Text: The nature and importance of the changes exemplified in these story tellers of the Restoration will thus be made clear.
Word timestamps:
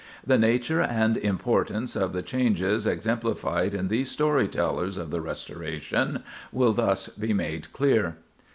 The 0.25 0.39
nature 0.39 0.81
and 0.81 1.15
importance 1.15 1.95
of 1.95 2.11
the 2.11 2.23
changes 2.23 2.87
exemplified 2.87 3.75
in 3.75 3.87
these 3.87 4.09
story 4.09 4.47
tellers 4.47 4.97
of 4.97 5.11
the 5.11 5.21
Restoration 5.21 6.23
will 6.51 6.73
thus 6.73 7.09
be 7.09 7.33
made 7.35 7.71
clear. 7.71 8.17